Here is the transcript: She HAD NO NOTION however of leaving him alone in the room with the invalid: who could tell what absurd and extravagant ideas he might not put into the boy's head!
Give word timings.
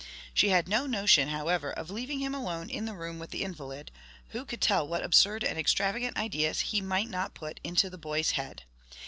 She 0.33 0.49
HAD 0.49 0.67
NO 0.67 0.87
NOTION 0.87 1.27
however 1.27 1.69
of 1.71 1.91
leaving 1.91 2.21
him 2.21 2.33
alone 2.33 2.71
in 2.71 2.85
the 2.85 2.95
room 2.95 3.19
with 3.19 3.29
the 3.29 3.43
invalid: 3.43 3.91
who 4.29 4.45
could 4.45 4.59
tell 4.59 4.87
what 4.87 5.03
absurd 5.03 5.43
and 5.43 5.59
extravagant 5.59 6.17
ideas 6.17 6.61
he 6.61 6.81
might 6.81 7.07
not 7.11 7.35
put 7.35 7.59
into 7.63 7.87
the 7.87 7.99
boy's 7.99 8.31
head! 8.31 8.63